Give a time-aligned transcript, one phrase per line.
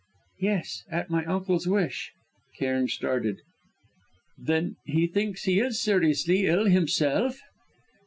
[0.39, 2.11] "Yes, at my uncle's wish."
[2.57, 3.41] Cairn started.
[4.35, 7.39] "Then he thinks he is seriously ill, himself?"